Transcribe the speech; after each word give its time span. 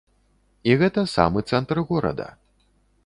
І 0.71 0.77
гэта 0.79 1.03
самы 1.15 1.39
цэнтр 1.53 1.83
горада. 1.91 2.27